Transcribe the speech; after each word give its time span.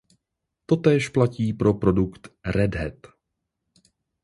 Totéž 0.65 1.09
platí 1.09 1.53
pro 1.53 1.73
produkt 1.73 2.27
Red 2.45 2.75
Hat. 2.75 2.93